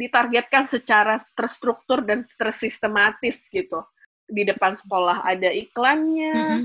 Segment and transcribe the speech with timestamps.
[0.00, 3.84] ditargetkan secara terstruktur dan tersistematis gitu.
[4.24, 6.48] Di depan sekolah ada iklannya, mm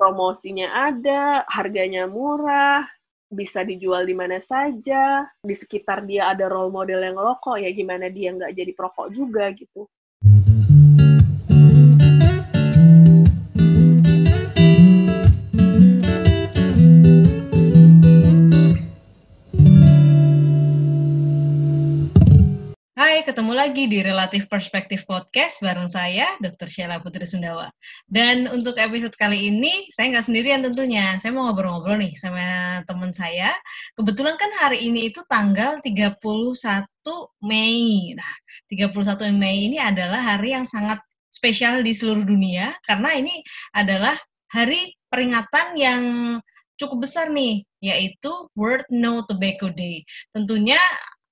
[0.00, 2.88] promosinya ada, harganya murah,
[3.28, 8.08] bisa dijual di mana saja, di sekitar dia ada role model yang rokok, ya gimana
[8.08, 9.84] dia nggak jadi perokok juga gitu.
[23.12, 26.64] Hai, ketemu lagi di Relatif Perspektif Podcast bareng saya, Dr.
[26.64, 27.68] Sheila Putri Sundawa.
[28.08, 31.20] Dan untuk episode kali ini, saya nggak sendirian tentunya.
[31.20, 33.52] Saya mau ngobrol-ngobrol nih sama teman saya.
[34.00, 36.16] Kebetulan kan hari ini itu tanggal 31
[37.44, 38.16] Mei.
[38.16, 38.34] Nah,
[38.72, 43.44] 31 Mei ini adalah hari yang sangat spesial di seluruh dunia, karena ini
[43.76, 44.16] adalah
[44.56, 46.02] hari peringatan yang
[46.80, 50.00] cukup besar nih, yaitu World No Tobacco Day.
[50.32, 50.80] Tentunya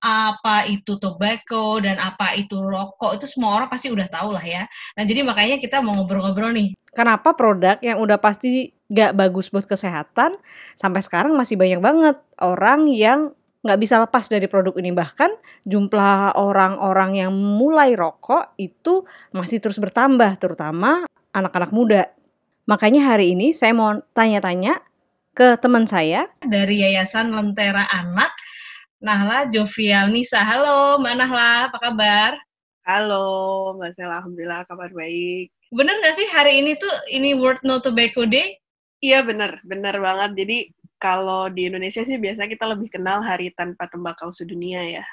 [0.00, 4.64] apa itu tobacco dan apa itu rokok itu semua orang pasti udah tahu lah ya.
[4.96, 6.72] Nah jadi makanya kita mau ngobrol-ngobrol nih.
[6.90, 10.40] Kenapa produk yang udah pasti gak bagus buat kesehatan
[10.74, 15.28] sampai sekarang masih banyak banget orang yang nggak bisa lepas dari produk ini bahkan
[15.68, 19.04] jumlah orang-orang yang mulai rokok itu
[19.36, 21.04] masih terus bertambah terutama
[21.36, 22.02] anak-anak muda.
[22.64, 24.80] Makanya hari ini saya mau tanya-tanya
[25.36, 28.32] ke teman saya dari Yayasan Lentera Anak
[29.00, 30.44] Nahla Jovial Nisa.
[30.44, 32.36] Halo Mbak Nahla, apa kabar?
[32.84, 35.48] Halo Mbak Sela, Alhamdulillah kabar baik.
[35.72, 38.60] Bener nggak sih hari ini tuh ini World No Tobacco Day?
[39.00, 40.44] Iya bener, bener banget.
[40.44, 40.56] Jadi
[41.00, 45.04] kalau di Indonesia sih biasanya kita lebih kenal Hari Tanpa Tembakau Sedunia ya.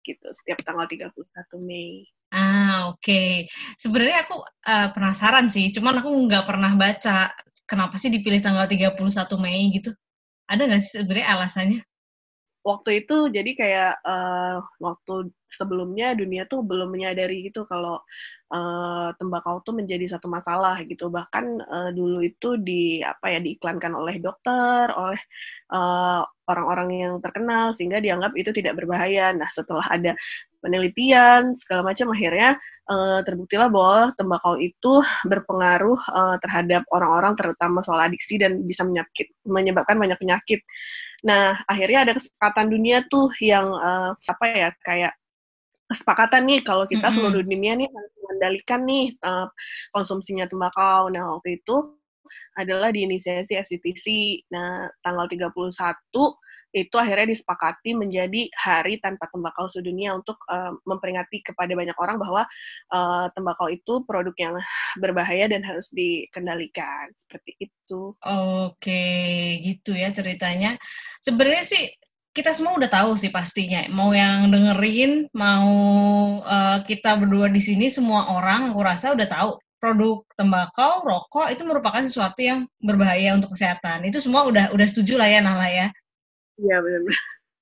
[0.00, 1.12] Gitu, setiap tanggal 31
[1.60, 2.08] Mei.
[2.32, 3.04] Ah, oke.
[3.04, 3.44] Okay.
[3.76, 7.28] Sebenarnya aku uh, penasaran sih, cuman aku nggak pernah baca
[7.68, 8.96] kenapa sih dipilih tanggal 31
[9.36, 9.92] Mei gitu.
[10.48, 11.84] Ada nggak sih sebenarnya alasannya?
[12.64, 18.02] Waktu itu jadi kayak uh, waktu sebelumnya dunia tuh belum menyadari gitu kalau
[18.50, 21.08] uh, tembakau tuh menjadi satu masalah gitu.
[21.08, 25.20] Bahkan uh, dulu itu di apa ya diiklankan oleh dokter oleh
[25.74, 29.32] orang orang-orang yang terkenal sehingga dianggap itu tidak berbahaya.
[29.32, 30.12] Nah setelah ada
[30.64, 32.56] penelitian segala macam akhirnya
[32.88, 39.32] uh, terbuktilah bahwa tembakau itu berpengaruh uh, terhadap orang-orang terutama soal adiksi dan bisa menyakit,
[39.44, 40.64] menyebabkan banyak penyakit.
[41.24, 45.12] Nah, akhirnya ada kesepakatan dunia tuh yang uh, apa ya kayak
[45.90, 47.16] kesepakatan nih kalau kita mm -hmm.
[47.16, 47.88] seluruh dunia nih
[48.24, 49.46] mengendalikan nih uh,
[49.92, 51.12] konsumsinya tembakau.
[51.12, 51.76] Nah, waktu itu
[52.58, 54.06] adalah di inisiasi FCTC.
[54.50, 55.54] Nah, tanggal 31
[56.74, 62.42] itu akhirnya disepakati menjadi hari tanpa tembakau sedunia untuk uh, memperingati kepada banyak orang bahwa
[62.90, 64.54] uh, tembakau itu produk yang
[64.98, 68.18] berbahaya dan harus dikendalikan seperti itu.
[68.18, 69.06] Oke,
[69.62, 70.74] gitu ya ceritanya.
[71.22, 71.86] Sebenarnya sih
[72.34, 73.86] kita semua udah tahu sih pastinya.
[73.94, 75.70] Mau yang dengerin, mau
[76.42, 81.62] uh, kita berdua di sini, semua orang aku rasa udah tahu produk tembakau, rokok itu
[81.62, 84.02] merupakan sesuatu yang berbahaya untuk kesehatan.
[84.10, 85.88] Itu semua udah udah setuju lah ya Nala ya.
[86.58, 87.14] Iya benar.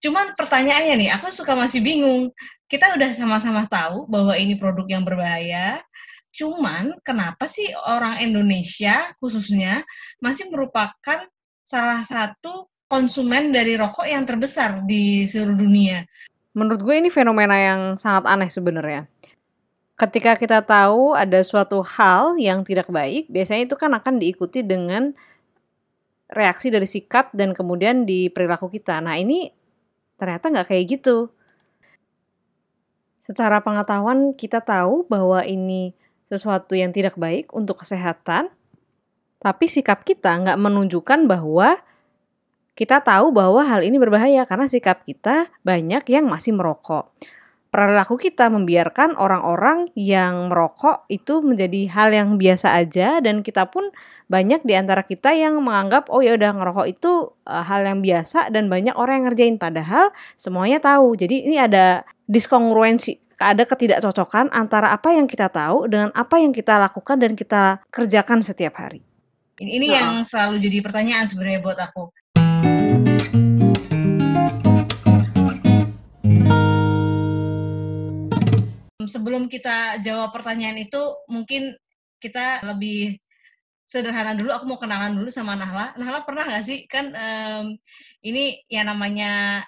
[0.03, 2.33] Cuman pertanyaannya nih, aku suka masih bingung.
[2.65, 5.85] Kita udah sama-sama tahu bahwa ini produk yang berbahaya.
[6.33, 9.85] Cuman kenapa sih orang Indonesia khususnya
[10.17, 11.29] masih merupakan
[11.61, 16.05] salah satu konsumen dari rokok yang terbesar di seluruh dunia?
[16.53, 19.09] Menurut gue ini fenomena yang sangat aneh sebenarnya.
[19.97, 25.17] Ketika kita tahu ada suatu hal yang tidak baik, biasanya itu kan akan diikuti dengan
[26.29, 29.01] reaksi dari sikap dan kemudian di perilaku kita.
[29.01, 29.49] Nah ini
[30.21, 31.33] ternyata nggak kayak gitu.
[33.25, 35.97] Secara pengetahuan kita tahu bahwa ini
[36.29, 38.53] sesuatu yang tidak baik untuk kesehatan,
[39.41, 41.81] tapi sikap kita nggak menunjukkan bahwa
[42.73, 47.13] kita tahu bahwa hal ini berbahaya karena sikap kita banyak yang masih merokok
[47.73, 53.89] perilaku kita membiarkan orang-orang yang merokok itu menjadi hal yang biasa aja dan kita pun
[54.29, 58.53] banyak di antara kita yang menganggap oh ya udah ngerokok itu uh, hal yang biasa
[58.53, 61.17] dan banyak orang yang ngerjain padahal semuanya tahu.
[61.17, 66.77] Jadi ini ada diskongruensi ada ketidakcocokan antara apa yang kita tahu dengan apa yang kita
[66.77, 69.01] lakukan dan kita kerjakan setiap hari.
[69.59, 69.95] Ini, ini nah.
[69.97, 72.13] yang selalu jadi pertanyaan sebenarnya buat aku.
[79.07, 81.01] Sebelum kita jawab pertanyaan itu
[81.31, 81.75] mungkin
[82.23, 83.19] kita lebih
[83.83, 84.51] sederhana dulu.
[84.55, 85.93] Aku mau kenalan dulu sama Nahla.
[86.01, 86.79] Nahla pernah nggak sih?
[86.89, 87.77] Kan um,
[88.25, 89.63] ini yang namanya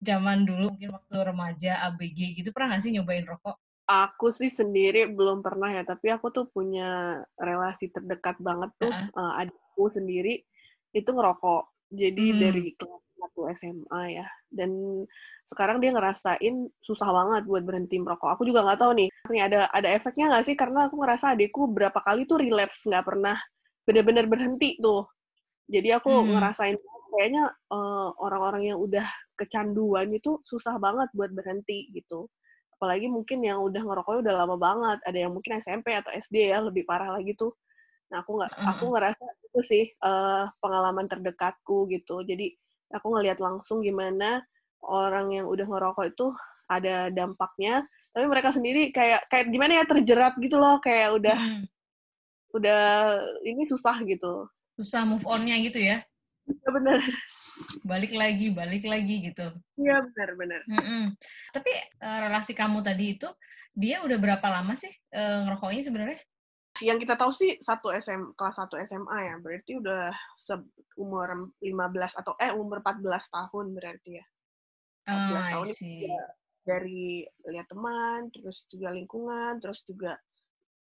[0.00, 3.58] zaman dulu mungkin waktu remaja ABG gitu pernah nggak sih nyobain rokok?
[3.90, 9.10] Aku sih sendiri belum pernah ya tapi aku tuh punya relasi terdekat banget tuh uh
[9.10, 9.18] -huh.
[9.18, 10.40] uh, adikku sendiri
[10.94, 11.90] itu ngerokok.
[11.90, 12.38] Jadi hmm.
[12.38, 14.26] dari kelas satu SMA ya.
[14.48, 15.04] Dan
[15.46, 18.34] sekarang dia ngerasain susah banget buat berhenti merokok.
[18.34, 20.56] Aku juga nggak tahu nih nih ada ada efeknya nggak sih?
[20.56, 23.36] Karena aku ngerasa adikku berapa kali tuh relapse nggak pernah
[23.84, 25.04] benar-benar berhenti tuh.
[25.70, 26.34] Jadi aku hmm.
[26.34, 26.76] ngerasain
[27.10, 32.30] kayaknya uh, orang-orang yang udah kecanduan itu susah banget buat berhenti gitu.
[32.78, 34.98] Apalagi mungkin yang udah ngerokoknya udah lama banget.
[35.04, 37.52] Ada yang mungkin SMP atau SD ya lebih parah lagi tuh.
[38.10, 42.22] Nah aku nggak aku ngerasa itu sih uh, pengalaman terdekatku gitu.
[42.26, 42.54] Jadi
[42.94, 44.42] aku ngelihat langsung gimana
[44.82, 46.26] orang yang udah ngerokok itu
[46.70, 47.82] ada dampaknya
[48.14, 51.64] tapi mereka sendiri kayak kayak gimana ya terjerat gitu loh kayak udah hmm.
[52.58, 52.82] udah
[53.46, 54.46] ini susah gitu
[54.78, 56.02] susah move onnya gitu ya
[56.50, 56.98] Iya benar.
[57.86, 59.46] Balik lagi, balik lagi gitu.
[59.78, 60.60] Iya benar benar.
[60.66, 61.04] Mm -mm.
[61.54, 61.70] Tapi
[62.02, 63.28] uh, relasi kamu tadi itu
[63.70, 66.20] dia udah berapa lama sih uh, ngerokoknya sebenarnya?
[66.80, 70.12] Yang kita tahu sih satu SM kelas 1 SMA ya, berarti udah
[70.96, 74.24] umur 15 atau eh umur 14 tahun berarti ya.
[75.08, 75.86] 14 oh, ah, tahun itu
[76.64, 80.20] dari lihat teman, terus juga lingkungan, terus juga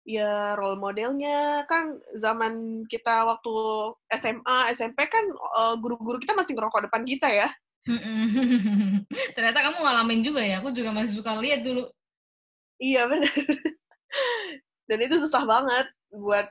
[0.08, 3.56] ya role modelnya kan zaman kita waktu
[4.10, 5.26] SMA, SMP kan
[5.56, 7.50] uh, guru-guru kita masih ngerokok depan kita ya.
[9.36, 11.88] Ternyata kamu ngalamin juga ya, aku juga masih suka lihat dulu.
[12.80, 13.34] Iya benar.
[14.90, 16.50] dan itu susah banget buat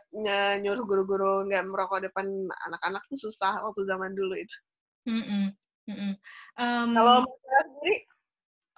[0.63, 2.27] nyuruh guru-guru nggak merokok depan
[2.71, 4.57] anak-anak tuh susah waktu zaman dulu itu.
[5.11, 5.45] Mm -mm.
[5.89, 6.13] Mm -mm.
[6.55, 7.95] Um, Kalau sendiri,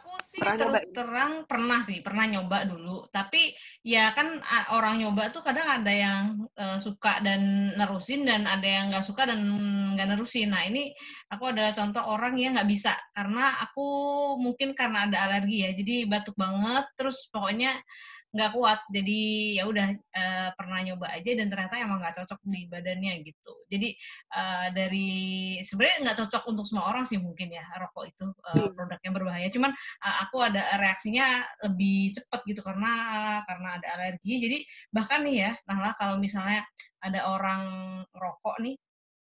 [0.01, 0.95] aku sih pernah terus nyoba.
[0.97, 2.97] terang pernah sih pernah nyoba dulu.
[3.13, 3.53] Tapi
[3.85, 4.41] ya kan
[4.73, 9.29] orang nyoba tuh kadang ada yang uh, suka dan nerusin dan ada yang nggak suka
[9.29, 9.45] dan
[9.93, 10.49] nggak nerusin.
[10.49, 10.89] Nah ini
[11.29, 13.87] aku adalah contoh orang yang nggak bisa karena aku
[14.41, 15.71] mungkin karena ada alergi ya.
[15.77, 16.89] Jadi batuk banget.
[16.97, 17.77] Terus pokoknya
[18.31, 18.81] nggak kuat.
[18.91, 19.21] Jadi
[19.59, 23.53] ya udah uh, pernah nyoba aja dan ternyata emang nggak cocok di badannya gitu.
[23.67, 23.89] Jadi
[24.35, 25.11] uh, dari
[25.67, 29.49] sebenarnya nggak cocok untuk semua orang sih mungkin ya rokok itu uh, produk yang berbahaya.
[29.51, 32.93] Cuman uh, aku ada reaksinya lebih cepat gitu karena
[33.45, 34.33] karena ada alergi.
[34.39, 34.59] Jadi
[34.95, 36.63] bahkan nih ya nah kalau misalnya
[37.03, 37.63] ada orang
[38.15, 38.77] rokok nih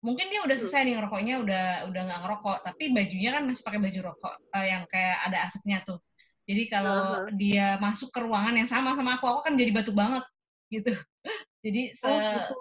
[0.04, 2.58] mungkin dia udah selesai nih ngerokoknya udah udah nggak ngerokok.
[2.72, 6.00] Tapi bajunya kan masih pakai baju rokok uh, yang kayak ada asapnya tuh
[6.44, 7.32] jadi kalau uh-huh.
[7.40, 10.24] dia masuk ke ruangan yang sama sama aku, aku kan jadi batuk banget
[10.68, 10.94] gitu.
[11.64, 12.56] Jadi se oh, gitu.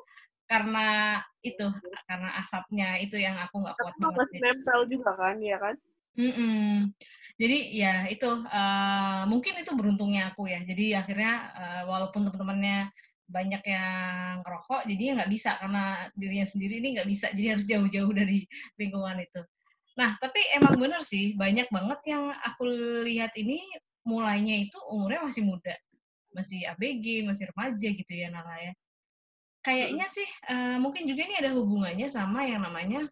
[0.47, 1.67] karena itu
[2.07, 4.19] karena asapnya itu yang aku nggak kuat banget.
[4.31, 5.75] Masih nempel juga kan, ya kan?
[6.15, 6.87] Mm-mm.
[7.35, 10.63] Jadi ya itu uh, mungkin itu beruntungnya aku ya.
[10.63, 12.95] Jadi akhirnya uh, walaupun teman-temannya
[13.27, 17.27] banyak yang ngerokok, jadi nggak bisa karena dirinya sendiri ini nggak bisa.
[17.35, 18.47] Jadi harus jauh-jauh dari
[18.79, 19.43] lingkungan itu.
[19.99, 22.65] Nah, tapi emang bener sih, banyak banget yang aku
[23.05, 23.61] lihat ini
[24.09, 25.75] mulainya itu umurnya masih muda.
[26.33, 28.73] Masih ABG, masih remaja gitu ya Nala ya.
[29.63, 33.07] Kayaknya sih uh, mungkin juga ini ada hubungannya sama yang namanya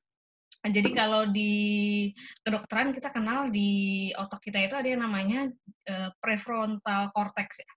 [0.61, 2.13] jadi kalau di
[2.45, 5.49] kedokteran kita kenal di otak kita itu ada yang namanya
[5.89, 7.71] uh, prefrontal cortex ya.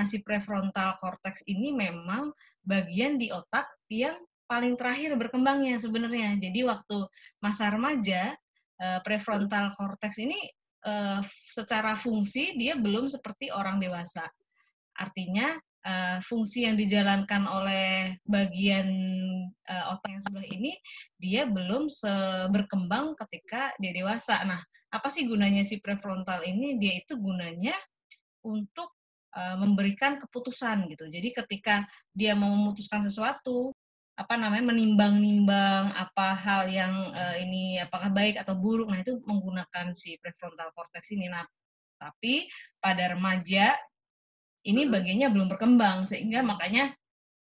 [0.00, 2.32] Nah, si prefrontal cortex ini memang
[2.64, 4.16] bagian di otak yang
[4.48, 6.40] paling terakhir berkembangnya sebenarnya.
[6.40, 7.04] Jadi waktu
[7.44, 8.32] masa remaja
[8.80, 10.36] uh, prefrontal cortex ini
[10.88, 11.20] uh,
[11.52, 14.24] secara fungsi dia belum seperti orang dewasa.
[14.96, 15.54] Artinya
[15.84, 18.88] uh, fungsi yang dijalankan oleh bagian
[19.68, 20.72] uh, otak yang sebelah ini
[21.20, 21.92] dia belum
[22.50, 24.40] berkembang ketika dia dewasa.
[24.48, 24.60] Nah,
[24.90, 26.80] apa sih gunanya si prefrontal ini?
[26.80, 27.76] Dia itu gunanya
[28.40, 28.96] untuk
[29.30, 31.06] memberikan keputusan gitu.
[31.06, 33.70] Jadi ketika dia mau memutuskan sesuatu,
[34.20, 38.92] apa namanya menimbang-nimbang apa hal yang uh, ini apakah baik atau buruk.
[38.92, 41.32] Nah itu menggunakan si prefrontal cortex ini.
[41.32, 41.48] Nah
[41.96, 42.44] tapi
[42.76, 43.80] pada remaja
[44.68, 46.04] ini bagiannya belum berkembang.
[46.04, 46.92] Sehingga makanya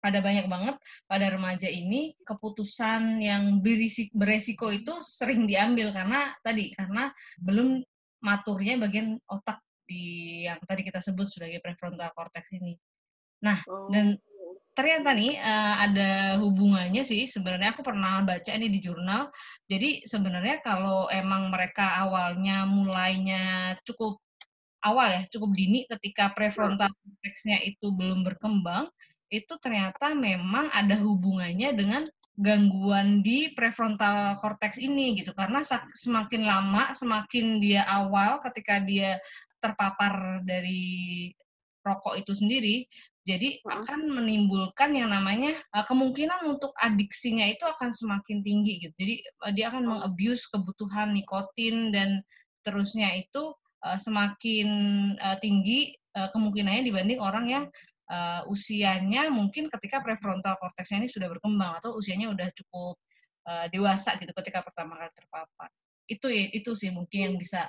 [0.04, 0.76] ada banyak banget
[1.08, 5.96] pada remaja ini keputusan yang berisik, beresiko itu sering diambil.
[5.96, 7.08] Karena tadi karena
[7.40, 7.80] belum
[8.20, 12.76] maturnya bagian otak di yang tadi kita sebut sebagai prefrontal cortex ini.
[13.40, 13.88] Nah, oh.
[13.88, 14.20] dan
[14.78, 17.74] ternyata nih uh, ada hubungannya sih sebenarnya.
[17.74, 19.34] Aku pernah baca ini di jurnal.
[19.66, 24.22] Jadi sebenarnya kalau emang mereka awalnya mulainya cukup
[24.86, 28.86] awal ya cukup dini ketika prefrontal cortexnya itu belum berkembang
[29.34, 32.04] itu ternyata memang ada hubungannya dengan
[32.38, 35.34] gangguan di prefrontal cortex ini gitu.
[35.34, 35.66] Karena
[35.98, 39.18] semakin lama semakin dia awal ketika dia
[39.58, 41.34] terpapar dari
[41.82, 42.86] rokok itu sendiri
[43.28, 48.96] jadi akan menimbulkan yang namanya uh, kemungkinan untuk adiksinya itu akan semakin tinggi gitu.
[48.96, 52.24] Jadi uh, dia akan mengabuse kebutuhan nikotin dan
[52.64, 53.52] terusnya itu
[53.84, 54.70] uh, semakin
[55.20, 57.66] uh, tinggi uh, kemungkinannya dibanding orang yang
[58.08, 62.96] uh, usianya mungkin ketika prefrontal cortexnya ini sudah berkembang atau usianya udah cukup
[63.44, 65.70] uh, dewasa gitu ketika pertama kali terpapar.
[66.08, 67.68] itu itu sih mungkin yang bisa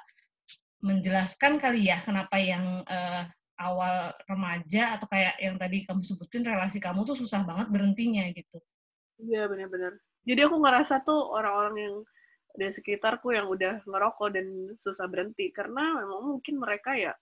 [0.79, 3.27] menjelaskan kali ya kenapa yang uh,
[3.59, 8.59] awal remaja atau kayak yang tadi kamu sebutin relasi kamu tuh susah banget berhentinya gitu.
[9.19, 9.99] Iya benar-benar.
[10.23, 11.97] Jadi aku ngerasa tuh orang-orang yang
[12.59, 14.47] di sekitarku yang udah ngerokok dan
[14.83, 17.15] susah berhenti karena memang mungkin mereka ya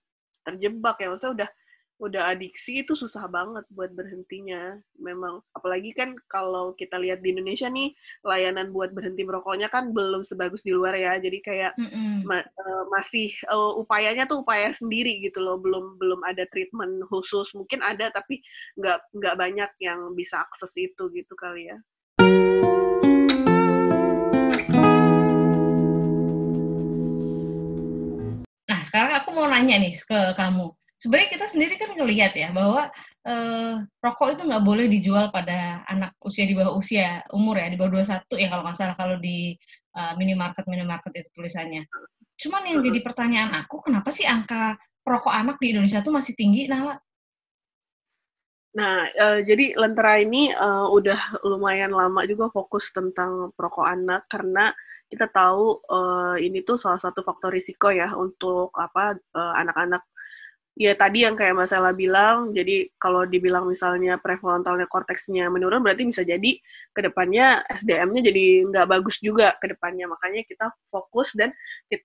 [0.47, 1.51] terjebak ya maksudnya udah
[1.97, 4.77] udah adiksi itu susah banget buat berhentinya.
[5.01, 10.25] Memang apalagi kan kalau kita lihat di Indonesia nih layanan buat berhenti merokoknya kan belum
[10.29, 11.17] sebagus di luar ya.
[11.17, 12.17] Jadi kayak mm -hmm.
[12.29, 15.57] ma uh, masih uh, upayanya tuh upaya sendiri gitu loh.
[15.57, 17.49] Belum belum ada treatment khusus.
[17.57, 18.45] Mungkin ada tapi
[18.77, 21.79] nggak nggak banyak yang bisa akses itu gitu kali ya.
[28.67, 32.89] Nah, sekarang aku mau nanya nih ke kamu sebenarnya kita sendiri kan ngelihat ya bahwa
[33.29, 37.77] eh, rokok itu nggak boleh dijual pada anak usia di bawah usia umur ya di
[37.77, 39.55] bawah 21 ya kalau nggak salah kalau di
[39.97, 41.89] uh, minimarket minimarket itu tulisannya.
[42.37, 46.69] Cuman yang jadi pertanyaan aku kenapa sih angka rokok anak di Indonesia tuh masih tinggi,
[46.69, 47.01] Nala?
[48.77, 54.69] Nah, uh, jadi Lentera ini uh, udah lumayan lama juga fokus tentang perokok anak karena
[55.09, 60.03] kita tahu uh, ini tuh salah satu faktor risiko ya untuk apa anak-anak
[60.77, 66.05] ya tadi yang kayak Mas Ella bilang, jadi kalau dibilang misalnya prefrontalnya korteksnya menurun, berarti
[66.05, 66.61] bisa jadi
[66.93, 70.05] ke depannya SDM-nya jadi nggak bagus juga ke depannya.
[70.05, 71.57] Makanya kita fokus dan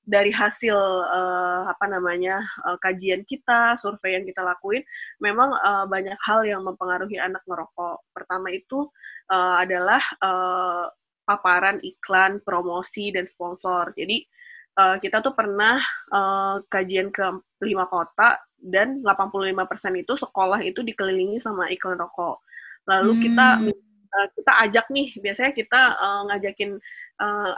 [0.08, 4.88] dari hasil uh, apa namanya uh, kajian kita, survei yang kita lakuin,
[5.20, 8.00] memang uh, banyak hal yang mempengaruhi anak merokok.
[8.16, 8.88] Pertama itu
[9.28, 10.88] uh, adalah uh,
[11.28, 13.92] paparan iklan, promosi dan sponsor.
[14.00, 14.24] Jadi
[14.78, 15.80] uh, kita tuh pernah
[16.12, 17.24] uh, kajian ke
[17.63, 22.46] lima kota dan 85% itu sekolah itu dikelilingi sama iklan rokok.
[22.86, 23.22] Lalu hmm.
[23.25, 23.48] kita
[24.12, 26.78] uh, kita ajak nih, biasanya kita uh, ngajakin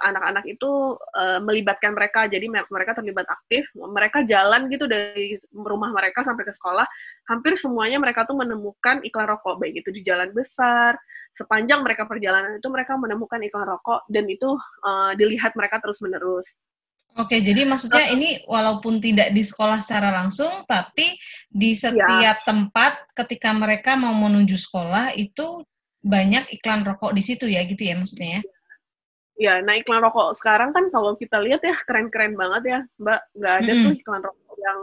[0.04, 0.72] anak-anak uh, itu
[1.16, 6.52] uh, melibatkan mereka, jadi mereka terlibat aktif, mereka jalan gitu dari rumah mereka sampai ke
[6.52, 6.84] sekolah,
[7.32, 11.00] hampir semuanya mereka tuh menemukan iklan rokok, baik itu di jalan besar,
[11.32, 14.52] sepanjang mereka perjalanan itu mereka menemukan iklan rokok dan itu
[14.84, 16.44] uh, dilihat mereka terus menerus.
[17.14, 21.14] Oke, jadi maksudnya ini walaupun tidak di sekolah secara langsung, tapi
[21.46, 21.82] di iya.
[21.86, 22.46] setiap ya.
[22.46, 25.62] tempat ketika mereka mau menuju sekolah itu
[26.02, 28.42] banyak iklan rokok di situ ya, gitu ya maksudnya ya?
[29.34, 33.22] Ya, nah iklan rokok sekarang kan kalau kita lihat ya keren-keren banget ya, Mbak.
[33.38, 33.84] Nggak ada mm -hmm.
[33.86, 34.82] tuh iklan rokok yang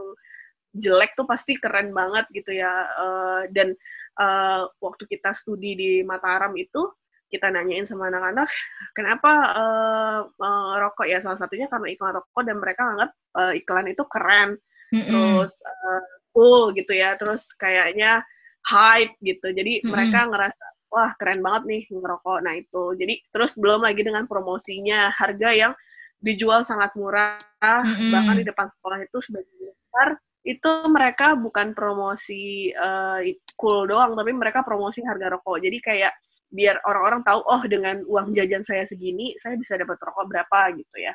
[0.70, 2.72] jelek tuh pasti keren banget gitu ya.
[2.94, 3.74] Uh, dan
[4.22, 6.94] uh, waktu kita studi di Mataram itu
[7.30, 8.50] kita nanyain sama anak-anak
[8.98, 11.22] kenapa uh, uh, rokok ya?
[11.22, 14.58] Salah satunya karena iklan rokok dan mereka anggap uh, iklan itu keren.
[14.90, 15.06] Mm-hmm.
[15.06, 16.02] terus uh,
[16.34, 17.14] cool gitu ya.
[17.14, 18.26] Terus kayaknya
[18.66, 19.54] hype gitu.
[19.54, 19.90] Jadi mm-hmm.
[19.94, 22.38] mereka ngerasa wah keren banget nih ngerokok.
[22.42, 22.82] Nah itu.
[22.98, 25.14] Jadi terus belum lagi dengan promosinya.
[25.14, 25.72] Harga yang
[26.18, 27.38] dijual sangat murah.
[27.62, 28.10] Mm-hmm.
[28.10, 33.20] bahkan di depan sekolah itu sebagian besar itu mereka bukan promosi uh,
[33.60, 35.60] cool doang tapi mereka promosi harga rokok.
[35.60, 36.12] Jadi kayak
[36.50, 40.96] biar orang-orang tahu oh dengan uang jajan saya segini saya bisa dapat rokok berapa gitu
[40.98, 41.14] ya.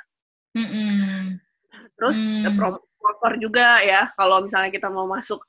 [0.56, 1.20] Mm -hmm.
[2.00, 2.56] Terus mm.
[2.56, 5.44] promotor juga ya kalau misalnya kita mau masuk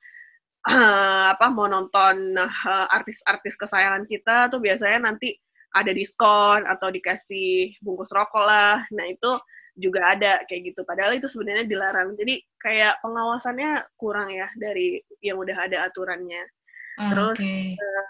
[0.66, 5.38] uh, apa mau nonton uh, artis-artis kesayangan kita tuh biasanya nanti
[5.76, 8.82] ada diskon atau dikasih bungkus rokok lah.
[8.96, 9.30] Nah itu
[9.76, 10.80] juga ada kayak gitu.
[10.88, 12.16] Padahal itu sebenarnya dilarang.
[12.16, 16.42] Jadi kayak pengawasannya kurang ya dari yang udah ada aturannya.
[16.96, 17.76] Terus okay.
[17.76, 18.04] uh,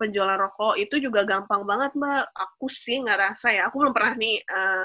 [0.00, 2.32] penjualan rokok itu juga gampang banget mbak.
[2.32, 4.84] Aku sih ngerasa ya, aku belum pernah nih uh,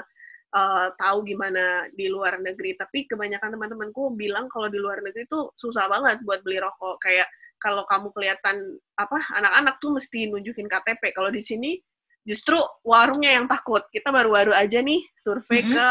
[0.52, 2.76] uh, tahu gimana di luar negeri.
[2.76, 7.00] Tapi kebanyakan teman-temanku bilang kalau di luar negeri itu susah banget buat beli rokok.
[7.00, 11.16] Kayak kalau kamu kelihatan apa anak-anak tuh mesti nunjukin KTP.
[11.16, 11.80] Kalau di sini
[12.20, 13.88] justru warungnya yang takut.
[13.88, 15.72] Kita baru-baru aja nih survei mm -hmm.
[15.72, 15.86] ke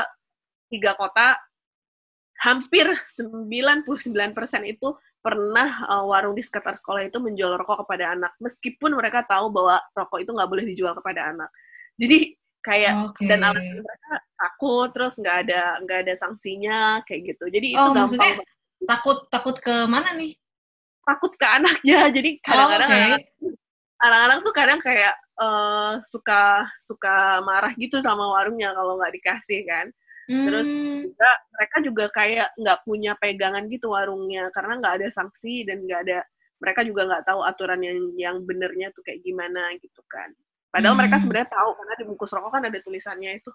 [0.69, 1.39] tiga kota,
[2.43, 2.85] hampir
[3.17, 3.87] 99%
[4.67, 4.89] itu
[5.25, 9.81] pernah uh, warung di sekitar sekolah itu menjual rokok kepada anak meskipun mereka tahu bahwa
[9.97, 11.49] rokok itu nggak boleh dijual kepada anak.
[11.97, 13.25] Jadi kayak okay.
[13.25, 17.45] dan alasan mereka takut terus nggak ada nggak ada sanksinya kayak gitu.
[17.49, 18.37] Jadi itu oh, gampang
[18.85, 20.37] takut takut ke mana nih?
[21.01, 22.05] Takut ke anaknya.
[22.15, 23.17] Jadi kadang-kadang oh, okay.
[24.05, 29.89] anak-anak tuh kadang kayak uh, suka suka marah gitu sama warungnya kalau nggak dikasih kan
[30.25, 31.01] Terus hmm.
[31.05, 36.01] juga mereka juga kayak nggak punya pegangan gitu warungnya karena nggak ada sanksi dan nggak
[36.09, 36.19] ada
[36.57, 40.33] mereka juga nggak tahu aturan yang yang benernya tuh kayak gimana gitu kan.
[40.73, 41.01] Padahal hmm.
[41.05, 43.51] mereka sebenarnya tahu karena di bungkus rokok kan ada tulisannya itu.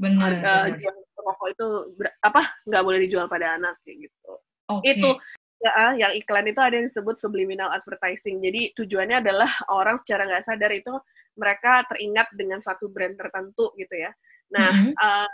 [0.00, 0.20] Benar.
[0.24, 1.66] Harga jual rokok itu
[2.00, 4.32] ber, apa nggak boleh dijual pada anak kayak gitu.
[4.80, 4.96] Okay.
[4.96, 5.10] Itu
[5.60, 8.40] ya ah, yang iklan itu ada yang disebut subliminal advertising.
[8.40, 10.96] Jadi tujuannya adalah orang secara nggak sadar itu
[11.36, 14.10] mereka teringat dengan satu brand tertentu gitu ya.
[14.50, 14.92] Nah, mm -hmm.
[14.96, 15.30] uh,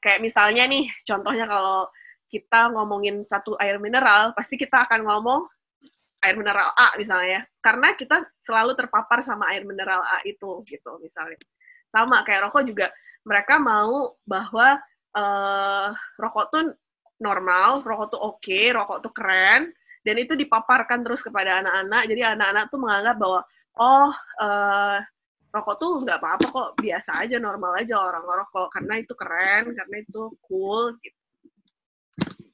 [0.00, 1.86] kayak misalnya nih, contohnya kalau
[2.30, 5.40] kita ngomongin satu air mineral, pasti kita akan ngomong
[6.20, 11.40] air mineral A misalnya, karena kita selalu terpapar sama air mineral A itu gitu misalnya.
[11.90, 12.86] Sama kayak rokok juga,
[13.24, 14.78] mereka mau bahwa
[15.16, 15.88] uh,
[16.20, 16.62] rokok tuh
[17.20, 22.02] normal, rokok tuh oke, okay, rokok tuh keren, dan itu dipaparkan terus kepada anak-anak.
[22.08, 23.40] Jadi anak-anak tuh menganggap bahwa
[23.80, 24.96] oh uh,
[25.50, 29.96] rokok tuh nggak apa-apa kok, biasa aja, normal aja orang rokok karena itu keren, karena
[30.02, 31.18] itu cool gitu.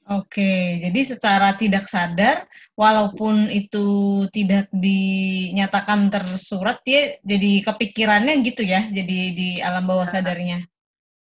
[0.07, 2.47] Oke, jadi secara tidak sadar,
[2.79, 10.13] walaupun itu tidak dinyatakan tersurat, dia jadi kepikirannya gitu ya, jadi di alam bawah iya.
[10.15, 10.59] sadarnya.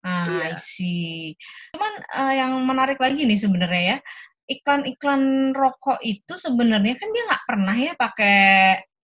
[0.07, 0.55] Ah, iya.
[0.55, 1.35] I see.
[1.75, 3.99] Cuman uh, yang menarik lagi nih sebenarnya ya,
[4.47, 8.39] iklan-iklan rokok itu sebenarnya kan dia nggak pernah ya pakai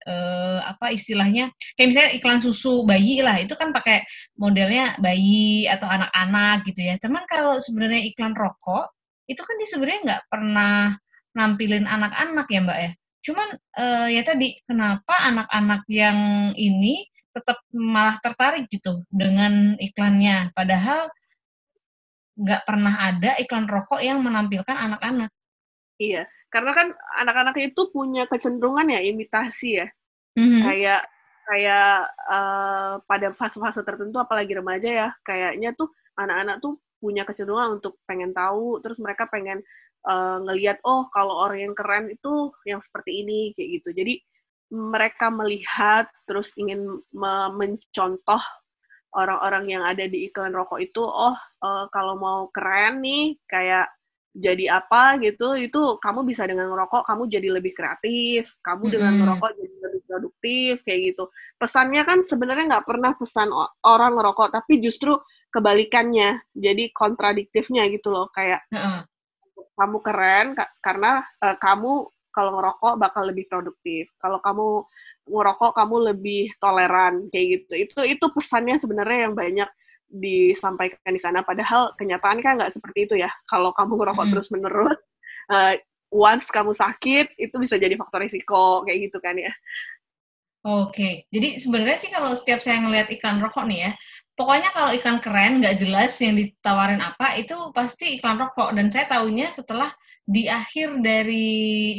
[0.05, 4.05] uh, apa istilahnya kayak misalnya iklan susu bayi lah itu kan pakai
[4.37, 6.95] modelnya bayi atau anak-anak gitu ya.
[7.01, 8.93] Cuman kalau sebenarnya iklan rokok
[9.25, 10.75] itu kan dia sebenarnya nggak pernah
[11.35, 12.91] nampilin anak-anak ya mbak ya.
[13.25, 13.47] Cuman
[13.81, 16.19] uh, ya tadi kenapa anak-anak yang
[16.53, 20.55] ini tetap malah tertarik gitu dengan iklannya.
[20.55, 21.09] Padahal
[22.35, 25.31] nggak pernah ada iklan rokok yang menampilkan anak-anak.
[25.95, 26.87] Iya, karena kan
[27.19, 29.87] anak-anak itu punya kecenderungan ya imitasi ya.
[30.39, 30.61] Mm-hmm.
[30.63, 31.01] Kayak
[31.51, 31.91] kayak
[32.31, 38.31] uh, pada fase-fase tertentu apalagi remaja ya, kayaknya tuh anak-anak tuh punya kecenderungan untuk pengen
[38.31, 39.59] tahu, terus mereka pengen
[40.07, 43.89] uh, ngelihat oh kalau orang yang keren itu yang seperti ini kayak gitu.
[43.91, 44.13] Jadi
[44.71, 47.03] mereka melihat terus ingin
[47.51, 48.41] mencontoh
[49.11, 53.91] orang-orang yang ada di iklan rokok itu, oh uh, kalau mau keren nih kayak
[54.35, 58.93] jadi apa gitu, itu kamu bisa dengan ngerokok, kamu jadi lebih kreatif, kamu hmm.
[58.93, 61.23] dengan ngerokok jadi lebih produktif kayak gitu.
[61.55, 63.49] Pesannya kan sebenarnya nggak pernah pesan
[63.87, 65.15] orang ngerokok, tapi justru
[65.55, 69.07] kebalikannya, jadi kontradiktifnya gitu loh, kayak uh
[69.75, 74.11] kamu keren karena uh, kamu kalau ngerokok bakal lebih produktif.
[74.19, 74.83] Kalau kamu
[75.31, 77.73] ngerokok kamu lebih toleran kayak gitu.
[77.87, 79.69] Itu itu pesannya sebenarnya yang banyak
[80.07, 81.41] disampaikan di sana.
[81.41, 83.29] Padahal kenyataan kan nggak seperti itu ya.
[83.49, 84.99] Kalau kamu ngerokok mm terus menerus,
[85.51, 85.73] uh,
[86.13, 89.51] once kamu sakit itu bisa jadi faktor risiko kayak gitu kan ya.
[90.65, 93.91] Oke, jadi sebenarnya sih kalau setiap saya ngelihat iklan rokok nih ya,
[94.35, 99.07] pokoknya kalau iklan keren nggak jelas yang ditawarin apa itu pasti iklan rokok dan saya
[99.07, 99.87] tahunya setelah
[100.25, 101.47] di akhir dari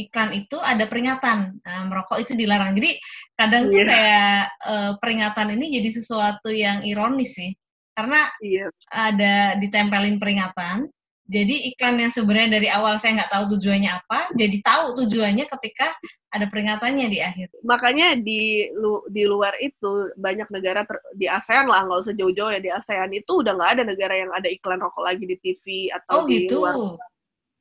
[0.06, 2.98] iklan itu ada peringatan nah, merokok itu dilarang jadi
[3.38, 3.72] kadang yeah.
[3.72, 3.86] tuh iya.
[3.88, 7.54] kayak uh, peringatan ini jadi sesuatu yang ironis sih
[7.96, 8.68] karena yeah.
[8.92, 10.92] ada ditempelin peringatan
[11.26, 15.90] jadi iklan yang sebenarnya dari awal saya nggak tahu tujuannya apa, jadi tahu tujuannya ketika
[16.30, 17.50] ada peringatannya di akhir.
[17.66, 22.54] Makanya di lu, di luar itu banyak negara ter, di ASEAN lah nggak usah jauh-jauh
[22.54, 25.90] ya di ASEAN itu udah nggak ada negara yang ada iklan rokok lagi di TV
[25.90, 26.62] atau oh, di gitu.
[26.62, 26.94] luar.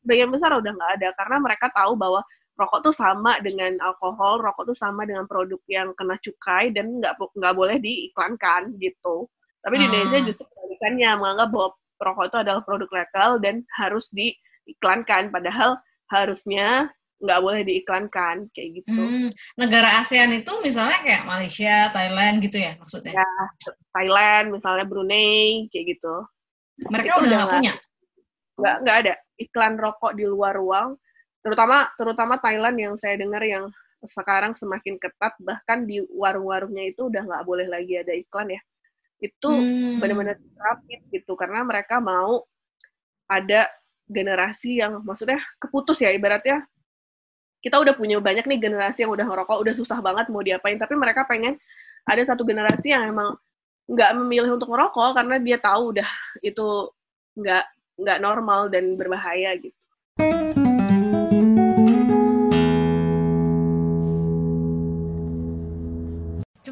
[0.05, 2.21] Bagian besar udah nggak ada karena mereka tahu bahwa
[2.61, 7.17] rokok tuh sama dengan alkohol, rokok tuh sama dengan produk yang kena cukai dan nggak
[7.17, 9.25] nggak boleh diiklankan gitu.
[9.65, 10.25] Tapi di Indonesia ah.
[10.29, 15.81] justru kebalikannya menganggap bahwa rokok itu adalah produk legal dan harus diiklankan padahal
[16.13, 18.93] harusnya nggak boleh diiklankan kayak gitu.
[18.93, 23.17] Hmm, negara ASEAN itu misalnya kayak Malaysia, Thailand gitu ya maksudnya?
[23.17, 23.29] Ya,
[23.95, 26.15] Thailand, misalnya Brunei kayak gitu.
[26.91, 27.73] Mereka itu udah nggak punya?
[28.59, 30.99] Nggak nggak ada iklan rokok di luar ruang,
[31.41, 33.71] terutama terutama Thailand yang saya dengar yang
[34.05, 38.61] sekarang semakin ketat bahkan di warung-warungnya itu udah nggak boleh lagi ada iklan ya
[39.23, 40.03] itu hmm.
[40.03, 42.43] benar-benar rapid gitu karena mereka mau
[43.25, 43.71] ada
[44.05, 46.67] generasi yang maksudnya keputus ya ibaratnya
[47.65, 50.93] kita udah punya banyak nih generasi yang udah ngerokok udah susah banget mau diapain tapi
[50.93, 51.57] mereka pengen
[52.05, 53.33] ada satu generasi yang emang
[53.89, 56.09] nggak memilih untuk ngerokok karena dia tahu udah
[56.45, 56.67] itu
[57.37, 59.77] nggak nggak normal dan berbahaya gitu.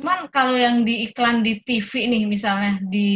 [0.03, 3.07] Cuman kalau yang di iklan di TV nih misalnya di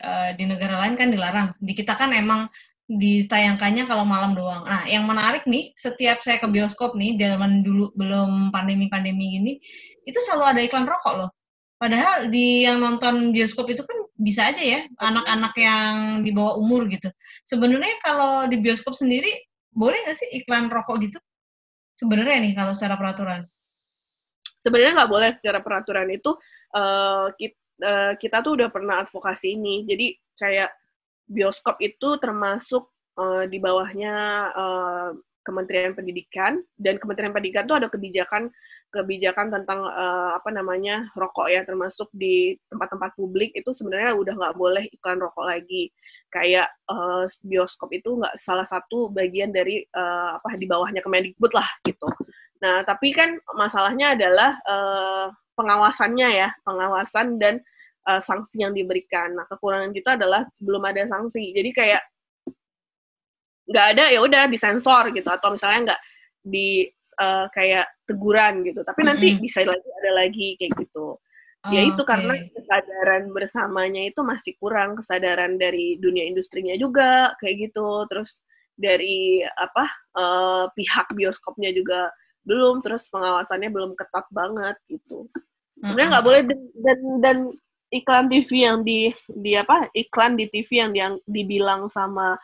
[0.00, 1.52] uh, di negara lain kan dilarang.
[1.60, 2.48] Di kita kan emang
[2.88, 4.64] ditayangkannya kalau malam doang.
[4.64, 9.52] Nah, yang menarik nih, setiap saya ke bioskop nih, zaman dulu belum pandemi-pandemi gini,
[10.08, 11.30] itu selalu ada iklan rokok loh.
[11.76, 15.92] Padahal di yang nonton bioskop itu kan bisa aja ya, anak-anak yang
[16.24, 17.12] di bawah umur gitu.
[17.44, 19.36] Sebenarnya kalau di bioskop sendiri,
[19.68, 21.20] boleh nggak sih iklan rokok gitu?
[22.00, 23.44] Sebenarnya nih kalau secara peraturan
[24.68, 26.36] sebenarnya nggak boleh secara peraturan itu
[26.76, 29.88] uh, kita, uh, kita tuh udah pernah advokasi ini.
[29.88, 30.70] Jadi kayak
[31.24, 34.14] bioskop itu termasuk uh, di bawahnya
[34.52, 36.60] uh, Kementerian Pendidikan.
[36.76, 38.52] Dan Kementerian Pendidikan itu ada kebijakan
[38.88, 41.64] kebijakan tentang uh, apa namanya rokok ya.
[41.64, 45.88] Termasuk di tempat-tempat publik itu sebenarnya udah nggak boleh iklan rokok lagi.
[46.28, 51.68] Kayak uh, bioskop itu nggak salah satu bagian dari uh, apa di bawahnya Kemendikbud lah
[51.88, 52.08] gitu.
[52.62, 55.26] Nah tapi kan masalahnya adalah uh,
[55.58, 57.58] pengawasannya ya pengawasan dan
[58.06, 59.34] uh, sanksi yang diberikan.
[59.34, 62.02] Nah kekurangan kita adalah belum ada sanksi jadi kayak
[63.68, 66.02] nggak ada ya udah disensor gitu atau misalnya nggak
[66.40, 66.88] di
[67.20, 68.80] uh, kayak teguran gitu.
[68.82, 69.44] Tapi nanti mm -hmm.
[69.44, 71.18] bisa lagi ada lagi kayak gitu.
[71.66, 72.10] Oh, ya itu okay.
[72.14, 78.06] karena kesadaran bersamanya itu masih kurang kesadaran dari dunia industrinya juga kayak gitu.
[78.06, 78.38] Terus
[78.78, 82.14] dari apa uh, pihak bioskopnya juga
[82.48, 82.80] belum.
[82.80, 85.28] Terus pengawasannya belum ketat banget gitu.
[85.78, 86.42] Sebenarnya nggak boleh
[86.80, 87.38] dan dan
[87.92, 92.36] iklan TV yang di di apa iklan di TV yang yang dibilang sama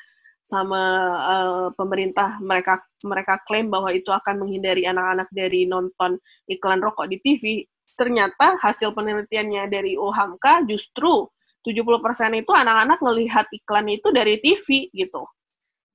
[0.44, 0.82] sama
[1.24, 6.20] uh, pemerintah mereka mereka klaim bahwa itu akan menghindari anak-anak dari nonton
[6.52, 7.64] iklan rokok di TV
[7.96, 11.24] ternyata hasil penelitiannya dari OHAMKA justru
[11.64, 15.24] 70% itu anak-anak melihat iklan itu dari TV gitu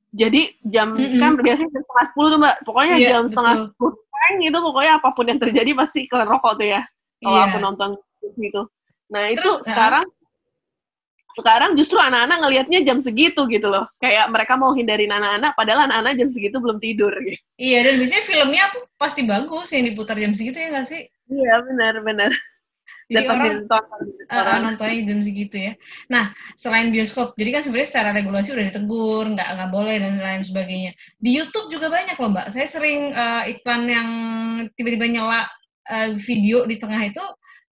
[0.10, 1.20] jadi jam mm -hmm.
[1.22, 3.94] kan biasanya jam setengah sepuluh tuh mbak pokoknya yeah, jam setengah sepuluh
[4.40, 6.82] itu pokoknya apa pun yang terjadi pasti iklan rokok tuh ya
[7.22, 7.48] kalau yeah.
[7.50, 7.90] aku nonton
[8.22, 8.64] TV itu
[9.10, 10.06] nah itu Terus, sekarang
[11.38, 13.86] sekarang justru anak-anak ngelihatnya jam segitu gitu loh.
[14.02, 17.14] Kayak mereka mau hindarin anak-anak, padahal anak-anak jam segitu belum tidur.
[17.22, 17.40] Gitu.
[17.56, 21.06] Iya, dan biasanya filmnya tuh pasti bagus yang diputar jam segitu ya nggak sih?
[21.30, 22.34] Iya, benar-benar.
[23.10, 23.84] Jadi dan orang, nonton,
[24.30, 25.74] uh, nontonnya jam segitu ya.
[26.14, 30.42] Nah, selain bioskop, jadi kan sebenarnya secara regulasi udah ditegur, nggak nggak boleh dan lain
[30.46, 30.92] sebagainya.
[31.18, 32.54] Di YouTube juga banyak loh mbak.
[32.54, 34.10] Saya sering uh, iklan yang
[34.78, 35.50] tiba-tiba nyala
[35.90, 37.26] uh, video di tengah itu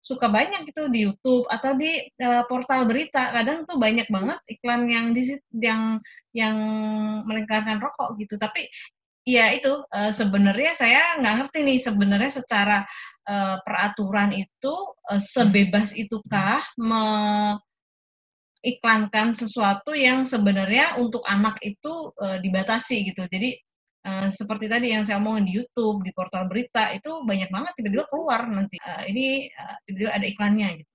[0.04, 4.84] suka banyak gitu di YouTube atau di uh, portal berita kadang tuh banyak banget iklan
[4.91, 5.24] yang di
[5.63, 5.96] yang
[6.36, 6.56] yang
[7.24, 8.67] melingkarkan rokok gitu tapi
[9.24, 12.84] ya itu uh, sebenarnya saya nggak ngerti nih sebenarnya secara
[13.28, 14.76] uh, peraturan itu
[15.08, 23.60] uh, sebebas itukah mengiklankan sesuatu yang sebenarnya untuk anak itu uh, dibatasi gitu jadi
[24.04, 28.04] Uh, seperti tadi yang saya omongin di YouTube, di portal berita itu banyak banget tiba-tiba
[28.12, 30.92] keluar nanti uh, ini uh, tiba-tiba ada iklannya gitu.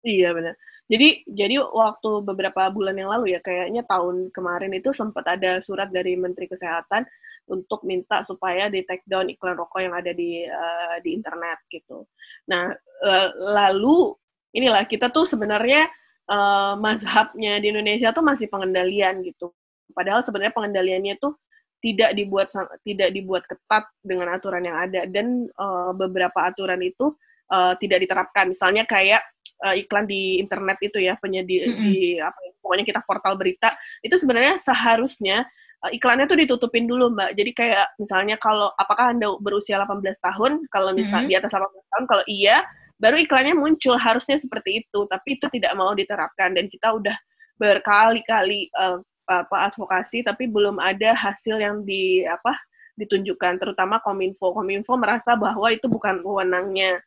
[0.00, 0.56] Iya benar.
[0.88, 5.92] Jadi jadi waktu beberapa bulan yang lalu ya kayaknya tahun kemarin itu sempat ada surat
[5.92, 7.04] dari Menteri Kesehatan
[7.46, 12.06] untuk minta supaya di take down iklan rokok yang ada di uh, di internet gitu.
[12.50, 14.14] Nah uh, lalu
[14.54, 15.86] inilah kita tuh sebenarnya
[16.30, 19.54] uh, mazhabnya di Indonesia tuh masih pengendalian gitu.
[19.94, 21.38] Padahal sebenarnya pengendaliannya tuh
[21.80, 22.50] tidak dibuat
[22.82, 27.14] tidak dibuat ketat dengan aturan yang ada dan uh, beberapa aturan itu
[27.52, 29.22] uh, tidak diterapkan misalnya kayak
[29.62, 31.82] uh, iklan di internet itu ya penyedia mm -hmm.
[31.84, 33.68] di apa ya, pokoknya kita portal berita
[34.02, 35.46] itu sebenarnya seharusnya
[35.84, 40.52] uh, iklannya tuh ditutupin dulu mbak jadi kayak misalnya kalau apakah anda berusia 18 tahun
[40.72, 41.30] kalau misal mm -hmm.
[41.32, 42.62] di atas 18 tahun kalau iya
[42.96, 47.16] baru iklannya muncul harusnya seperti itu tapi itu tidak mau diterapkan dan kita udah
[47.60, 52.54] berkali-kali uh, apa advokasi tapi belum ada hasil yang di apa
[52.96, 54.56] ditunjukkan terutama Kominfo.
[54.56, 56.98] Kominfo merasa bahwa itu bukan wewenangnya.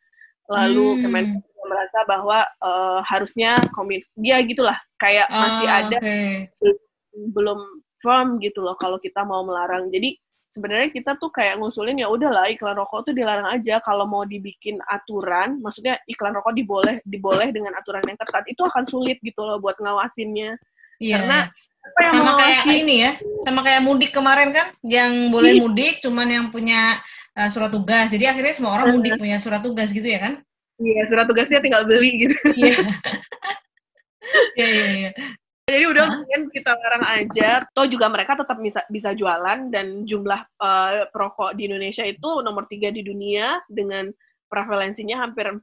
[0.50, 1.02] Lalu hmm.
[1.06, 6.50] Kementerian merasa bahwa uh, harusnya Kominfo dia gitulah kayak oh, masih ada okay.
[7.34, 7.58] belum
[8.00, 9.88] firm gitu loh kalau kita mau melarang.
[9.92, 10.16] Jadi
[10.50, 14.82] sebenarnya kita tuh kayak ngusulin ya udahlah iklan rokok tuh dilarang aja kalau mau dibikin
[14.90, 19.62] aturan, maksudnya iklan rokok diboleh diboleh dengan aturan yang ketat itu akan sulit gitu loh
[19.62, 20.58] buat ngawasinnya.
[21.00, 21.22] Yeah.
[21.22, 21.38] Karena
[22.12, 23.12] sama kayak ini ya,
[23.46, 25.60] sama kayak mudik kemarin kan, yang boleh iya.
[25.64, 27.00] mudik cuman yang punya
[27.38, 28.12] uh, surat tugas.
[28.12, 30.34] Jadi akhirnya semua orang mudik punya surat tugas gitu ya kan?
[30.80, 32.36] Iya, surat tugasnya tinggal beli gitu.
[32.56, 32.76] Iya.
[34.54, 35.10] Iya, iya, iya.
[35.70, 37.62] Jadi udah mungkin kita larang aja.
[37.70, 42.66] Toh juga mereka tetap bisa bisa jualan dan jumlah uh, perokok di Indonesia itu nomor
[42.66, 44.10] tiga di dunia dengan
[44.50, 45.62] prevalensinya hampir 40%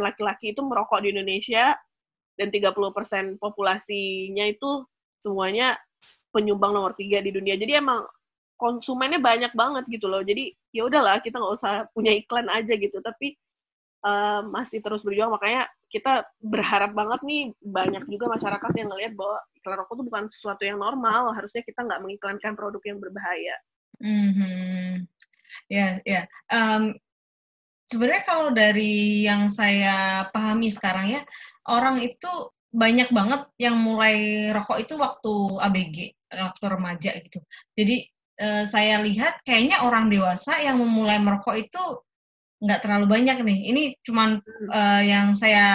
[0.00, 1.76] laki-laki itu merokok di Indonesia
[2.40, 4.88] dan 30% populasinya itu
[5.20, 5.76] semuanya
[6.32, 7.60] penyumbang nomor tiga di dunia.
[7.60, 8.02] Jadi emang
[8.56, 10.24] konsumennya banyak banget gitu loh.
[10.24, 12.98] Jadi ya udahlah kita nggak usah punya iklan aja gitu.
[13.04, 13.36] Tapi
[14.08, 15.36] uh, masih terus berjuang.
[15.36, 20.24] Makanya kita berharap banget nih banyak juga masyarakat yang ngelihat bahwa iklan rokok itu bukan
[20.34, 21.30] sesuatu yang normal.
[21.30, 23.56] Harusnya kita nggak mengiklankan produk yang berbahaya.
[24.02, 25.06] Hmm,
[25.70, 26.26] ya, ya.
[27.86, 31.22] Sebenarnya kalau dari yang saya pahami sekarang ya,
[31.70, 35.96] orang itu banyak banget yang mulai rokok itu waktu ABG,
[36.34, 37.38] waktu remaja gitu.
[37.78, 37.96] Jadi
[38.42, 41.82] eh, saya lihat kayaknya orang dewasa yang memulai merokok itu
[42.64, 43.58] nggak terlalu banyak nih.
[43.70, 44.40] Ini cuman
[44.72, 45.68] eh, yang saya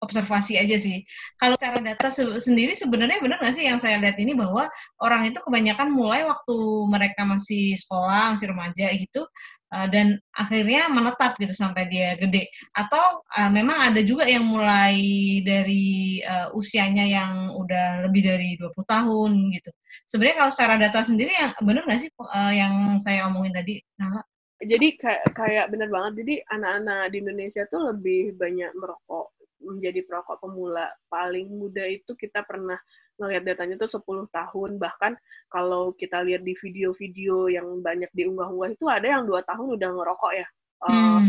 [0.00, 1.04] observasi aja sih.
[1.36, 4.64] Kalau cara data se sendiri sebenarnya benar nggak sih yang saya lihat ini bahwa
[5.04, 6.56] orang itu kebanyakan mulai waktu
[6.88, 9.28] mereka masih sekolah, masih remaja gitu,
[9.76, 12.48] uh, dan akhirnya menetap gitu sampai dia gede.
[12.72, 14.96] Atau uh, memang ada juga yang mulai
[15.44, 19.70] dari uh, usianya yang udah lebih dari 20 tahun gitu.
[20.08, 24.24] Sebenarnya kalau secara data sendiri yang benar nggak sih uh, yang saya omongin tadi, Nala?
[24.60, 26.12] Jadi kayak kayak benar banget.
[26.24, 32.44] Jadi anak-anak di Indonesia tuh lebih banyak merokok menjadi perokok pemula paling muda itu kita
[32.48, 32.80] pernah
[33.20, 35.12] ngelihat datanya tuh 10 tahun bahkan
[35.52, 40.32] kalau kita lihat di video-video yang banyak diunggah-unggah itu ada yang dua tahun udah ngerokok
[40.32, 41.12] ya eh, hmm.
[41.12, 41.22] uh,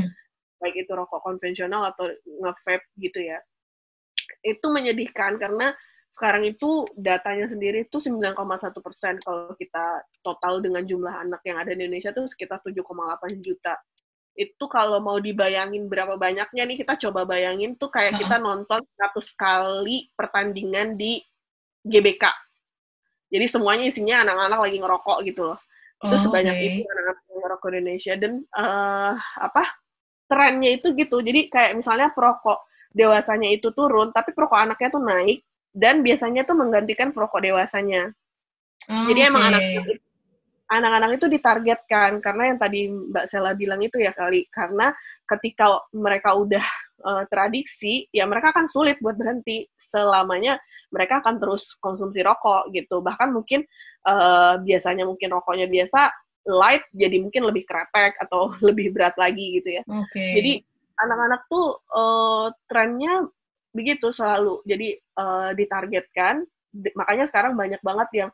[0.64, 3.44] baik itu rokok konvensional atau nge-vape gitu ya
[4.48, 5.76] itu menyedihkan karena
[6.12, 8.36] sekarang itu datanya sendiri itu 9,1
[8.84, 13.80] persen kalau kita total dengan jumlah anak yang ada di Indonesia itu sekitar 7,8 juta
[14.36, 19.28] itu kalau mau dibayangin berapa banyaknya nih kita coba bayangin tuh kayak kita nonton 100
[19.36, 21.20] kali pertandingan di
[21.84, 22.32] GBK.
[23.32, 25.60] Jadi semuanya isinya anak-anak lagi ngerokok gitu loh.
[26.00, 26.68] Itu oh, sebanyak okay.
[26.68, 29.64] itu anak-anak ngerokok Indonesia dan uh, apa
[30.32, 31.20] trennya itu gitu.
[31.20, 32.64] Jadi kayak misalnya perokok
[32.96, 38.12] dewasanya itu turun, tapi perokok anaknya tuh naik dan biasanya tuh menggantikan perokok dewasanya.
[38.92, 39.30] Oh, Jadi okay.
[39.32, 39.62] emang anak
[40.72, 44.96] anak-anak itu ditargetkan karena yang tadi Mbak Sela bilang itu ya kali karena
[45.28, 46.64] ketika mereka udah
[47.04, 50.56] uh, tradisi ya mereka akan sulit buat berhenti selamanya
[50.96, 53.68] mereka akan terus konsumsi rokok gitu bahkan mungkin
[54.08, 56.08] uh, biasanya mungkin rokoknya biasa
[56.48, 60.40] light jadi mungkin lebih kretek atau lebih berat lagi gitu ya okay.
[60.40, 60.54] jadi
[61.04, 63.28] anak-anak tuh uh, trennya
[63.72, 66.44] begitu selalu jadi uh, ditargetkan
[66.96, 68.32] makanya sekarang banyak banget yang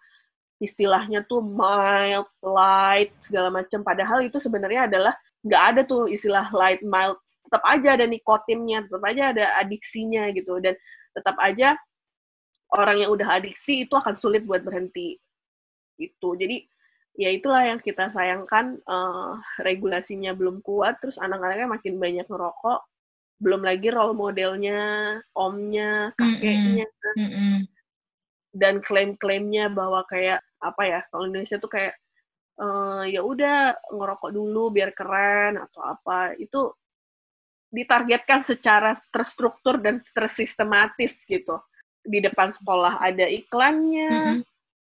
[0.57, 3.85] istilahnya tuh mild, light, segala macam.
[3.85, 5.13] Padahal itu sebenarnya adalah
[5.45, 7.17] nggak ada tuh istilah light, mild.
[7.47, 10.57] Tetap aja ada nikotinnya, tetap aja ada adiksinya gitu.
[10.57, 10.73] Dan
[11.13, 11.77] tetap aja
[12.73, 15.17] orang yang udah adiksi itu akan sulit buat berhenti.
[15.97, 16.33] Itu.
[16.37, 16.65] Jadi
[17.17, 22.81] ya itulah yang kita sayangkan uh, regulasinya belum kuat, terus anak-anaknya makin banyak ngerokok.
[23.37, 26.87] Belum lagi role modelnya, omnya, kakeknya.
[27.17, 27.55] Mm -hmm.
[28.57, 31.93] dan klaim-klaimnya bahwa kayak apa ya kalau Indonesia tuh kayak
[32.57, 36.73] uh, ya udah ngerokok dulu biar keren atau apa itu
[37.69, 41.61] ditargetkan secara terstruktur dan tersistematis gitu
[42.01, 44.43] di depan sekolah ada iklannya mm -hmm.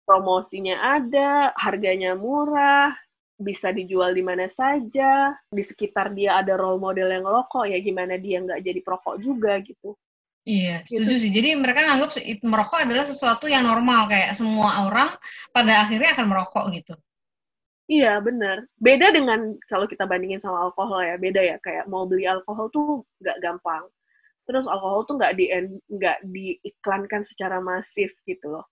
[0.08, 2.96] promosinya ada harganya murah
[3.42, 8.16] bisa dijual di mana saja di sekitar dia ada role model yang ngerokok ya gimana
[8.22, 9.98] dia nggak jadi perokok juga gitu
[10.42, 11.22] Iya, setuju gitu.
[11.22, 11.32] sih.
[11.38, 15.14] Jadi mereka nganggap merokok adalah sesuatu yang normal, kayak semua orang
[15.54, 16.94] pada akhirnya akan merokok gitu.
[17.92, 18.66] Iya, benar.
[18.80, 21.58] Beda dengan kalau kita bandingin sama alkohol ya, beda ya.
[21.62, 23.84] Kayak mau beli alkohol tuh nggak gampang.
[24.48, 25.46] Terus alkohol tuh nggak di
[25.92, 28.66] nggak diiklankan secara masif gitu loh.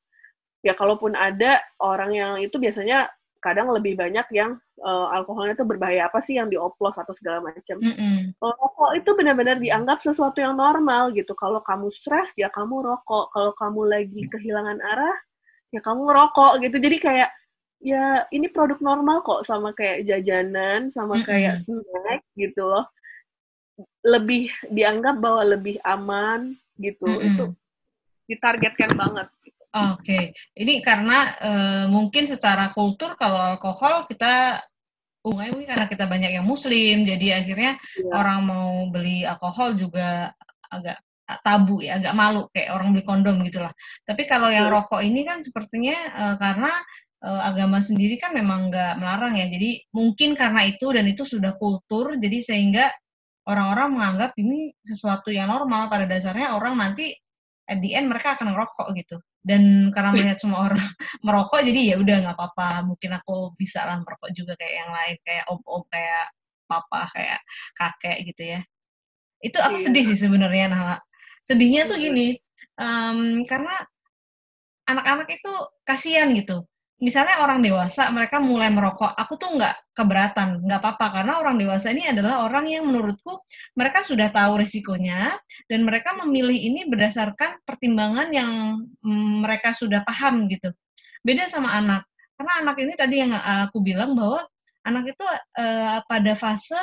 [0.65, 6.11] Ya kalaupun ada orang yang itu biasanya kadang lebih banyak yang uh, alkoholnya itu berbahaya
[6.11, 7.79] apa sih yang dioplos atau segala macam.
[7.79, 8.15] Mm -hmm.
[8.39, 11.31] Rokok itu benar-benar dianggap sesuatu yang normal gitu.
[11.39, 13.31] Kalau kamu stres ya kamu rokok.
[13.31, 15.17] Kalau kamu lagi kehilangan arah
[15.71, 16.77] ya kamu rokok gitu.
[16.79, 17.29] Jadi kayak
[17.79, 21.29] ya ini produk normal kok sama kayak jajanan sama mm -hmm.
[21.31, 22.85] kayak snack gitu loh.
[24.03, 27.07] Lebih dianggap bahwa lebih aman gitu.
[27.07, 27.27] Mm -hmm.
[27.31, 27.45] Itu
[28.29, 29.31] ditargetkan banget.
[29.69, 30.23] Oke, okay.
[30.57, 34.65] ini karena uh, mungkin secara kultur kalau alkohol kita
[35.21, 38.17] umumnya mungkin karena kita banyak yang muslim, jadi akhirnya yeah.
[38.17, 40.33] orang mau beli alkohol juga
[40.73, 40.97] agak
[41.45, 43.69] tabu ya, agak malu kayak orang beli kondom gitulah.
[44.01, 44.73] Tapi kalau yang yeah.
[44.73, 46.73] rokok ini kan sepertinya uh, karena
[47.21, 51.53] uh, agama sendiri kan memang nggak melarang ya, jadi mungkin karena itu dan itu sudah
[51.61, 52.89] kultur, jadi sehingga
[53.45, 55.93] orang-orang menganggap ini sesuatu yang normal.
[55.93, 57.13] Pada dasarnya orang nanti
[57.69, 60.79] at the end mereka akan ngerokok gitu dan karena melihat semua orang
[61.25, 62.85] merokok jadi ya udah nggak apa-apa.
[62.85, 66.25] Mungkin aku bisa lah merokok juga kayak yang lain kayak om-om kayak
[66.69, 67.39] papa kayak
[67.73, 68.61] kakek gitu ya.
[69.39, 69.85] Itu aku iya.
[69.89, 70.97] sedih sih sebenarnya Nala
[71.49, 72.37] sedihnya tuh gini
[72.77, 73.73] um, karena
[74.85, 76.68] anak-anak itu kasihan gitu
[76.99, 81.95] misalnya orang dewasa mereka mulai merokok, aku tuh nggak keberatan, nggak apa-apa karena orang dewasa
[81.95, 83.39] ini adalah orang yang menurutku
[83.75, 85.35] mereka sudah tahu risikonya
[85.67, 90.71] dan mereka memilih ini berdasarkan pertimbangan yang mm, mereka sudah paham gitu.
[91.23, 94.43] Beda sama anak, karena anak ini tadi yang aku bilang bahwa
[94.87, 95.25] anak itu
[95.59, 96.79] uh, pada fase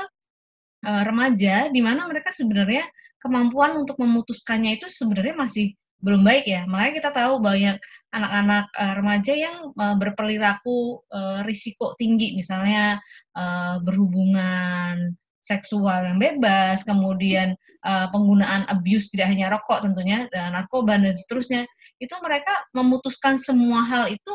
[0.85, 2.85] uh, remaja di mana mereka sebenarnya
[3.17, 6.63] kemampuan untuk memutuskannya itu sebenarnya masih belum baik ya.
[6.69, 7.77] Makanya kita tahu banyak
[8.13, 13.01] anak-anak uh, remaja yang uh, berperilaku uh, risiko tinggi, misalnya
[13.37, 17.55] uh, berhubungan seksual yang bebas, kemudian
[17.87, 21.63] uh, penggunaan abuse tidak hanya rokok tentunya dan narkoba dan seterusnya.
[22.03, 24.35] Itu mereka memutuskan semua hal itu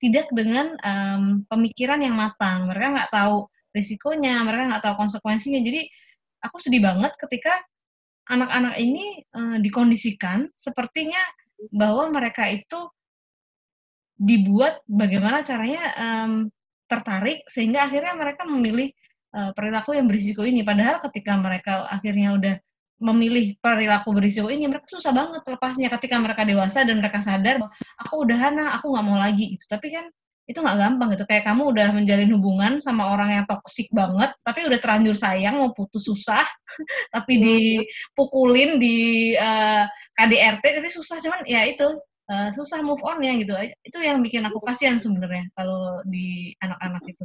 [0.00, 2.72] tidak dengan um, pemikiran yang matang.
[2.72, 5.60] Mereka nggak tahu risikonya mereka nggak tahu konsekuensinya.
[5.60, 5.86] Jadi
[6.40, 7.52] aku sedih banget ketika
[8.30, 11.18] anak-anak ini uh, dikondisikan sepertinya
[11.74, 12.88] bahwa mereka itu
[14.14, 16.32] dibuat bagaimana caranya um,
[16.86, 18.88] tertarik sehingga akhirnya mereka memilih
[19.34, 20.62] uh, perilaku yang berisiko ini.
[20.62, 22.54] Padahal ketika mereka akhirnya udah
[23.00, 27.72] memilih perilaku berisiko ini, mereka susah banget lepasnya ketika mereka dewasa dan mereka sadar bahwa
[27.96, 29.56] aku udah hana, aku nggak mau lagi.
[29.56, 29.64] Gitu.
[29.64, 30.04] Tapi kan
[30.50, 31.24] itu nggak gampang gitu.
[31.30, 35.70] Kayak kamu udah menjalin hubungan sama orang yang toksik banget, tapi udah terlanjur sayang, mau
[35.70, 36.42] putus susah,
[37.14, 37.46] tapi iya, iya.
[37.86, 38.98] dipukulin di
[39.38, 41.22] uh, eh, KDRT, tapi susah.
[41.22, 41.86] Cuman ya itu
[42.30, 47.02] uh, susah move on ya gitu itu yang bikin aku kasihan sebenarnya kalau di anak-anak
[47.10, 47.24] itu